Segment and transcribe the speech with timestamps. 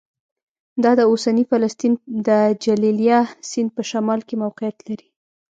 [0.83, 1.93] دا د اوسني فلسطین
[2.27, 2.29] د
[2.63, 3.19] جلیلیه
[3.49, 5.07] سیند په شمال کې موقعیت لري